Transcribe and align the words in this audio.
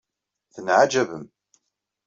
Tenɛaǧabem. 0.53 1.25